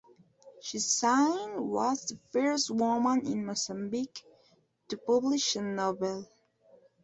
[0.63, 4.23] Chiziane was the first woman in Mozambique
[4.87, 6.27] to publish a novel.